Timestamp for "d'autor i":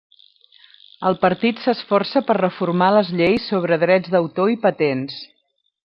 4.17-4.61